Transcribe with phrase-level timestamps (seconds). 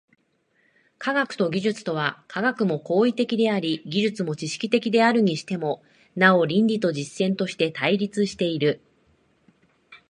[0.97, 5.83] 科学と技術とは、科学も行為的であり技術も知識的であるにしても、
[6.15, 8.81] なお理論と実践として対立している。